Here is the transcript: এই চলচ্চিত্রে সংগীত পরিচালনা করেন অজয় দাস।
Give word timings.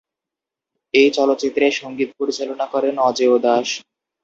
এই 0.93 1.09
চলচ্চিত্রে 1.11 1.65
সংগীত 1.71 2.09
পরিচালনা 2.19 2.65
করেন 2.73 2.95
অজয় 3.01 3.37
দাস। 3.39 3.67